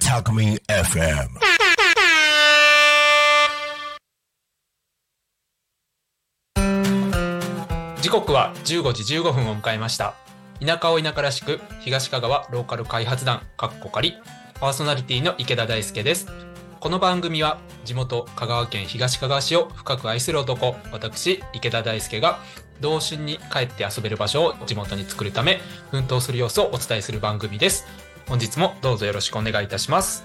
[0.00, 1.28] Talk Me FM.
[8.02, 10.14] 時刻は15時15分を迎えました。
[10.58, 14.14] 田舎を田舎らしく東香川ローカル開発団かっこかり。
[14.60, 16.26] パーソナリティの池田大輔です
[16.80, 22.38] この番組は地元香川県東香川市を深く愛する男私池田大輔が
[22.80, 27.84] 童心に帰って遊べる場所を地元に作るため奮闘する様子をお伝えする番組です。
[28.26, 30.24] 本日もどうぞよろしくお願いいたします。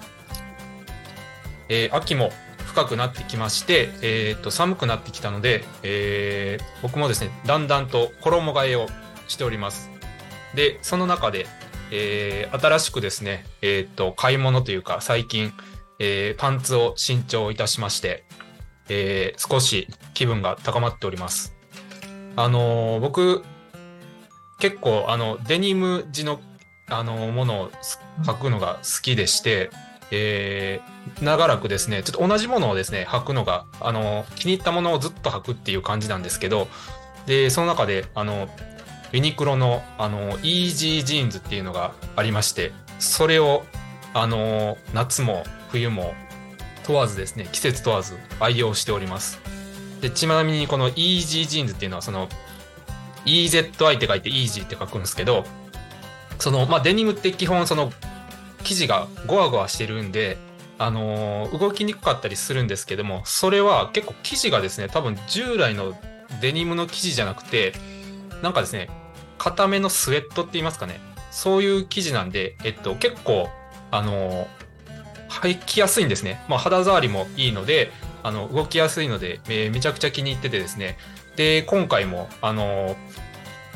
[1.68, 2.32] えー秋も
[2.68, 8.88] 深くなってきまして、えー、と寒くなってきたので、えー僕もですねだんだんと衣替えを
[9.28, 9.90] しております。
[10.56, 11.48] でその中で、
[11.92, 15.52] えー新しくですね、えー、と買い物というか最近、
[16.00, 18.26] えーパンツを新調いたしまして、
[18.90, 21.56] えー少し気分が高まっております。
[22.36, 23.44] あのー僕
[24.60, 26.40] 結構あのデニム地の
[26.88, 27.72] あのものを
[28.24, 29.70] 履くのが好きでして、
[30.12, 36.68] えー長らくですね、ちょっと同じものをですね、履くのが、あの、気に入ったものをずっと履くっていう感じなんですけど、
[37.28, 38.50] で、その中で、あの、
[39.12, 43.66] ユニクロの、あの、イージージーンズっていうのがありまして、それを、
[44.16, 45.44] あの、夏も
[45.76, 46.14] 冬も
[46.86, 49.40] 問わずですね、季節問わず愛用しております。
[50.00, 52.30] で、ちなみにこのイージージーンズっていうのは、その、
[53.26, 55.44] EZI って書いてイージーって書くんですけど、
[56.40, 57.92] その、まあ、デニムって基本その、
[58.64, 60.38] 生地がゴワゴワしてるんで、
[60.78, 65.94] あのー動きにくかったりするんですけども、それは結構生地がですね、多分従来の
[66.42, 67.74] デニムの生地じゃなくて、
[68.42, 68.90] なんかですね、
[69.38, 71.00] 固めのスウェットって言いますかね、
[71.32, 73.50] そういう生地なんで、えっと、結構、
[73.92, 74.65] あのー
[75.48, 76.44] 履きやすいんですね。
[76.48, 77.92] まあ、肌触りもいいので、
[78.24, 80.98] あの、動きやすいので、えーめちゃくちゃ気に入っててですね。
[81.36, 82.96] で、今回も、あの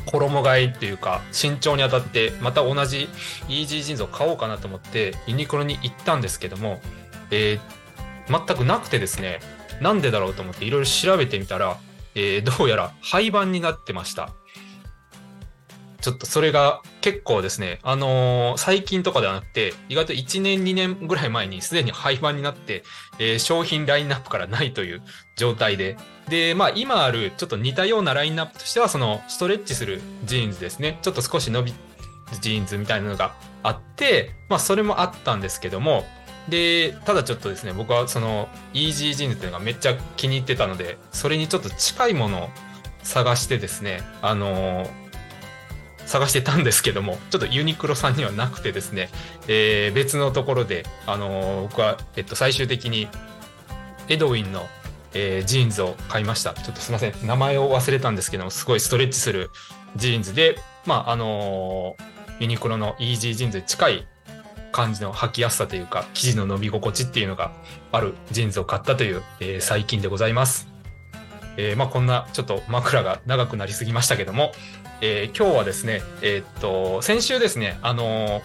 [0.06, 3.08] 衣替えっていうか、慎重にあたって、また同じ
[3.48, 6.80] イージージーンズを買おうかなと思って、ユニクロに行ったんですけども、
[7.30, 7.60] えー
[8.46, 9.40] 全くなくてですね、
[9.80, 11.78] なんでだろうと思っていろいろ調べてみたら、
[12.14, 14.30] えーどうやら廃盤になってました。
[16.00, 22.82] ちょっとそれが結構ですね、あのー最近とかではなくて、意外と1年2年ぐらい前にすでに廃盤になって、
[23.18, 25.02] えー商品ラインナップからないという
[25.36, 25.96] 状態で、
[26.28, 30.98] で、まあ今あるちょっと似たようなラインナップとしては、そのストレッチするジーンズですね。
[31.02, 31.74] ちょっと少し伸び
[32.40, 36.04] ジーンズみたいなのがあって、まあそれもあったんですけども、
[36.48, 42.48] で、ただちょっとですね、僕はそのイージージーンズっていうのがめっちゃ気に入ってたので、それにちょっと近いものを
[43.02, 44.99] 探してですね、あのー
[46.10, 49.10] 探してたんですけども、ちょっとユニクロさんにはなくてですね、
[49.46, 53.06] えー別のところで、あのー僕は、えっと、最終的に
[54.08, 54.66] エドウィンの、
[55.14, 56.52] えージーンズを買いました。
[56.54, 57.14] ちょっとすいません。
[57.24, 59.50] 名前を忘れたんですけども、すごいストレッチする
[59.94, 62.04] ジーンズで、まあ、あのー
[62.40, 64.08] ユニクロのイージージーンズに近い
[64.72, 67.52] 感じの履きやすさというか、生地の伸び心地っていうのが
[67.92, 70.66] あるジーンズを買ったという、えー最近でございます。
[71.56, 74.52] えーまあ、こんなちょっと枕が長くなりすぎましたけども、
[75.00, 78.42] えー今日はですね、えーっと、先週ですね、あのー、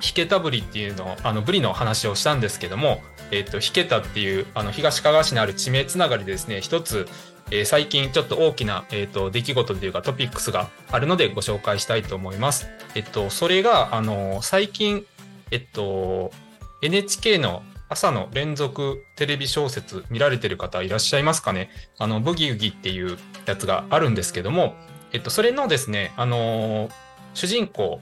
[0.00, 3.00] ヒケタブリっていうの、あの、ブリの話をしたんですけども、
[3.30, 7.06] えーっと、ヒケタっていう、あの、東かがわ市にある地名つながりでですね、一つ、
[7.50, 12.66] えー最近ちょっと大きな、えっと、出来事というかトピックスがあるのでご紹介したいと思います。
[12.94, 15.04] えっと、それが、あの最近、
[15.50, 16.32] えっと、
[16.80, 21.68] NHK の朝の連続テレビ小説見られてる方いらっしゃいますかね？
[21.98, 24.74] あの、ブギウギっていうやつがあるんですけども、
[25.12, 26.92] えっと、それのですね、あのー
[27.34, 28.00] 主人公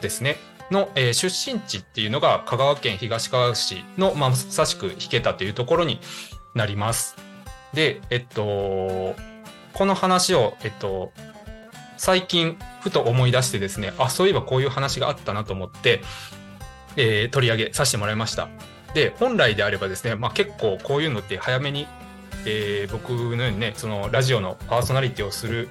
[0.00, 0.36] ですね、
[0.70, 6.00] の、えー出身地っていうのが香川県東川市の、まあ、まさしく引けたというところに
[6.54, 7.16] なります。
[7.72, 9.14] で、えっと、
[9.72, 11.12] この話を、えっと、
[11.96, 16.02] 最近ふと思い出してですね、あ、そういえばこういう話があったなと思って、
[16.96, 18.48] えー取り上げさせてもらいました。
[18.94, 21.86] で、本来であればですね、まあ結構こういうのって早めに、
[22.46, 25.68] えー僕のようにね、そのラジオのパーソナリティをする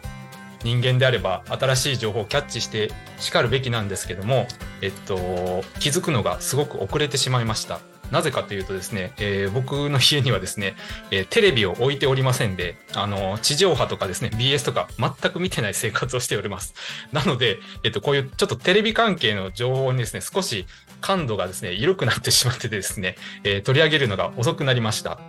[0.63, 4.47] 人間であれば、新しい情報をキャッチして叱るべきなんですけども、
[4.81, 7.79] えっと、気づくのがすごく遅れてしまいました。
[8.11, 10.75] なぜかというとですね、えー僕の家にはですね、
[11.09, 16.75] えーテレビを置いておりませんで、あの、地上波とかですね、BS とか全く見てない生活をしております。
[17.11, 20.67] なので、えっと、こういうちょっとテレビ関係の情報にですね、少し
[21.01, 25.19] 感度がですね、緩くなってしまってですね、えー取り上げるのが遅くなりました。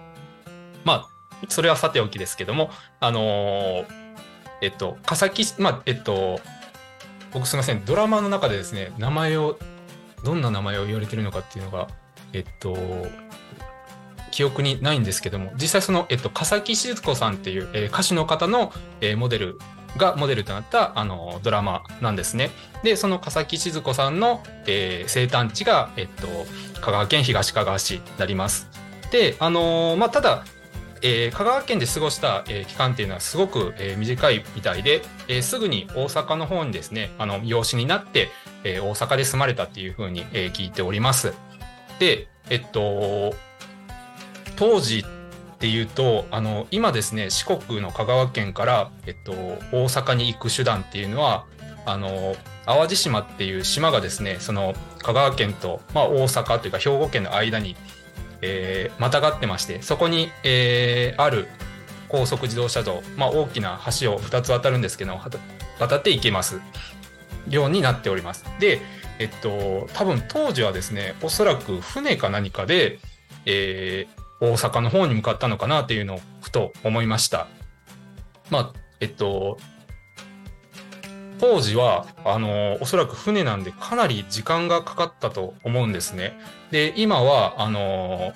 [0.84, 1.08] まあ、
[1.48, 2.70] それはさておきですけども、
[3.00, 4.03] あのー
[4.64, 6.40] えっと、笠木、まあ、えっと、
[7.32, 9.58] 僕すみません、ドラマの中でですね、名前を、
[10.24, 11.88] どんな名前を言われてるのかっていうのが、
[12.32, 12.76] えっと、
[14.30, 19.58] 記憶にないんですけども実際その、えっと、笠木静子さんっていう、えー、歌手の方の、えー、モデル
[19.96, 22.50] がモデルとなったあのドラマなんですね。
[22.82, 26.26] でその笠木静子さんの、えー、生誕地が、えっと、
[26.80, 28.68] 香川県東香川市になります。
[29.12, 30.44] であのー、まあ、ただ
[31.06, 38.30] えー、香川県で過ごした、えー、期間っていうのはすごく、えー、短いみたいで、えすぐに大阪の方にですねあの養子になって、
[38.64, 41.34] え大阪で住まれたっていうふうに、え聞いております。
[41.98, 43.34] でえっと
[44.56, 51.46] 当時っていうとあの今ですね四国の香川県から、えっと、大阪に行く手段っていうのは
[51.86, 52.36] あの
[52.66, 57.76] 淡路島っていう島がですねその香川県と、まあ、大阪というか兵庫県の間に
[58.46, 61.48] えー、またがってましてそこに、えー、ある
[62.08, 65.18] 高速自動車道、まあ、大きな橋を2つ渡るんですけど
[65.78, 66.60] 渡っていけます
[67.48, 68.44] ようになっております。
[68.60, 68.80] で、
[69.18, 73.00] えっと、多分当時はですねおそらく船か何かで、
[73.46, 77.48] えー、大阪の方に向かったのかなというのをふと思いました。
[78.50, 79.58] まあえっと
[81.38, 86.38] 当時はあのおそらく船なんでかなり時間がかかったと思うんですね。
[86.70, 88.32] で今はあの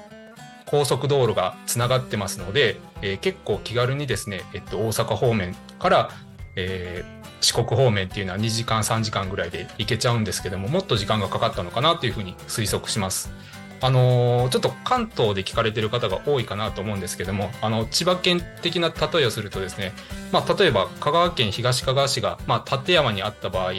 [0.67, 6.11] 高速道路がつながってますので、えー、結構気軽にですね、えっと、大阪方面から、
[6.57, 13.31] えー、四国方面っていうのは2時間3時間ぐらいで行けちゃうんですけどももっと時間がかかったのかなというふうに推測します。
[13.81, 19.93] あのー、ちょっと関東で聞かれてる方が多いかなと思うんですけどもあの千葉県的な例えをするとですね、
[20.33, 23.73] まあ、例えば香川県東香川市が、まあ、立山にあった場合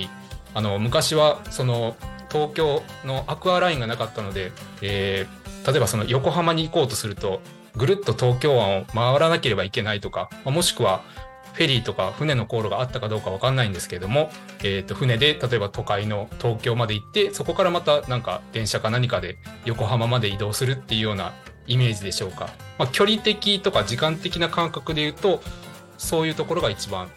[0.53, 1.95] あの昔はその
[2.31, 4.51] 東京のアクアラインがなかったので、
[4.81, 7.41] えー、例えばその横浜に行こうとすると
[7.75, 11.01] ぐるっと東京湾を回らなければいけないとか、もしくは
[11.53, 14.29] フェリーとか船の航路があったかどうか分かんないんですけれども、
[14.63, 21.33] えー、と船で例えば都会の東京まで行ってそこからまたなんか電車か何かで横浜まで移動するっていうような
[21.67, 25.41] イメージでしょうか、まあ、距離的とか時間的な感覚で言うと
[25.97, 27.09] そういうところが一番、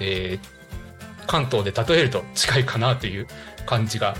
[0.00, 3.26] えー、関東で例えると近いかなという
[3.66, 4.16] 感じが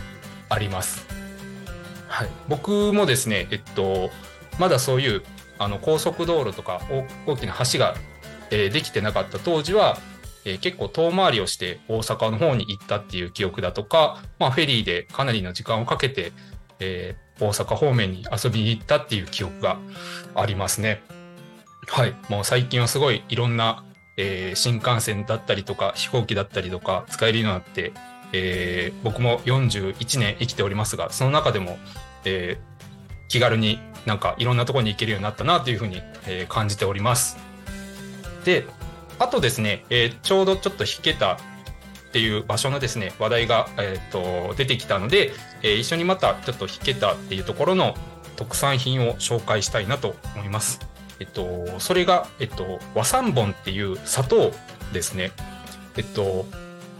[0.48, 1.06] あります。
[2.08, 4.10] はい、僕もですね、えっと、
[4.58, 5.22] まだそういう
[5.58, 6.82] あの高速道路とか
[7.26, 7.94] 大きな橋が、
[8.50, 9.98] え、できてなかった当時は、
[10.44, 16.32] え、結構遠回りをして大阪の方に行ったっていう記憶だとか、まあ、フェリーでかなりの時間をかけて、
[16.78, 19.78] えー、大阪方面に遊びに行ったっていう記憶が
[20.34, 21.02] ありますね。
[21.88, 23.84] はい、もう最近はすごいいろんな、
[24.16, 27.92] えー、新幹線だったりとか飛行機だったりとか使えるようになって
[28.32, 31.78] えー、僕も41年生きておりますがその中でも、
[32.24, 32.58] え、
[33.28, 37.36] 気軽になんかいろんなところに行けるようになったなというふうに、え、感じております。
[38.44, 38.66] で
[39.18, 41.38] あとですね、えー、ちょうどちょっと弾けたっ
[42.12, 45.32] ていう場所のですね話題が、えーと、出てきたので、
[45.62, 47.94] えー、一緒にまたちょっと弾けたっていうところの
[48.36, 50.80] 特産品を紹介したいなと思います。
[51.20, 54.52] えっと、それが、えっと、和三本っていう砂糖
[54.94, 55.30] ですね。
[55.98, 56.46] えっと、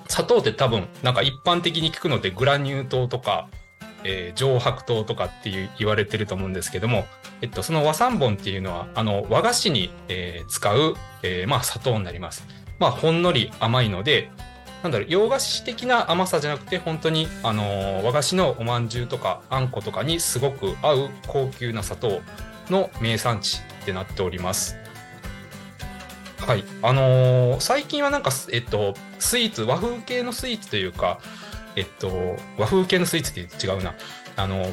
[0.08, 3.48] 砂糖って多分なんか一般的に聞くのでグラニュー糖とか、
[4.04, 7.06] えー、上白糖とかっていう言われてると思うんですけども、
[7.42, 12.46] えっと、その和三本っていうのはあの和菓子に、えー、使う、えー、まあ、砂糖になります。
[12.78, 14.30] まあ、ほんのり甘いので
[14.82, 22.22] なんだろう洋菓子的な甘さじゃなくて本当に、あの和菓子のおまんじゅうとかあんことかにすごく合う高級な砂糖
[22.70, 24.76] の名産地ってなっております。
[26.38, 26.64] はい。
[26.80, 31.20] あの、最近はなんか、えっと、スイーツ、和風系のスイーツというか、
[31.76, 33.94] えっと、和風系のスイーツって違うな。
[34.36, 34.72] あの、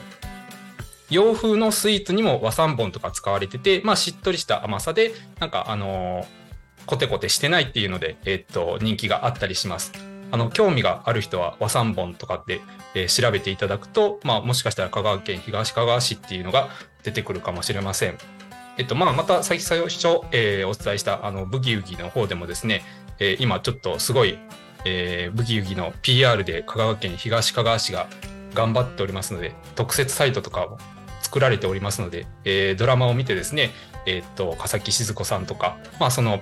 [1.09, 6.25] 洋風のスイーツにも和三本とか使われてて、まあ、しっとりした甘さで、なんか、あの、
[6.85, 9.91] コテコテしてないっていうので、えっと、人気があったりします。
[10.31, 12.61] あの、興味がある人は和三本とかで、
[12.93, 16.69] えー、調べていただくと、まあ、もしかしたら香川県東香川市っていうのが
[17.03, 18.17] 出てくるかもしれません。
[18.77, 19.75] えっと、まあ、また最初、
[20.31, 22.83] えー、お伝えしたあのブギウギの方でもですね、
[23.19, 24.37] えー、今ちょっとすごい、
[24.85, 28.07] えー、ブギウギの PR で香川県東香川市が
[28.53, 30.77] 頑張っておりますので、特設サイトとかも
[31.21, 33.71] 作られておりますので、えー、ドラマを見てですね、
[34.05, 36.41] えー、っと、笠木静子さんとか、まあ、その、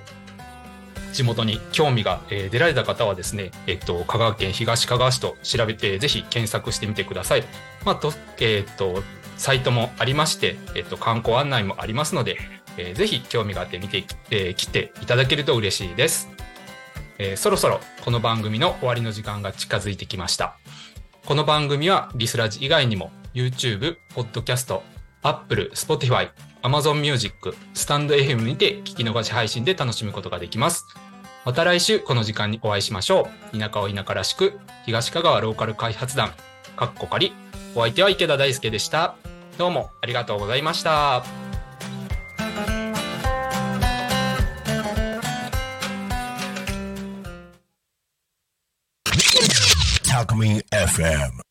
[1.12, 7.44] 地元に興味が、出られた方はですね、えっと、香川県東香川市と調べて、ぜひ検索してみてください。
[7.84, 9.02] まあ、と、えっと、
[9.36, 12.38] サイトもありまして、えっと、観光案内もありますので、
[12.76, 16.28] えー、ぜひ興味があって見てき、えー、来ていただけると嬉しいです、
[17.18, 20.56] えー、そろそろこの番組の終わりの時間が近づいてきました。
[21.24, 24.80] この番組はリスラジ以外にも YouTube、Podcast、
[25.22, 26.30] Apple、Spotify、
[26.62, 30.86] Amazon Music、スタンド FM にて聞き逃し配信で楽しむことができます。
[31.44, 33.58] また来週この時間にお会いしましょう。
[33.58, 36.32] 田舎を田舎らしく、東香川ローカル開発団、
[36.76, 37.32] かっこかり、
[37.74, 39.16] お相手は池田大輔でした。
[39.58, 41.45] どうもありがとうございました。
[50.16, 51.45] Alchemy FM.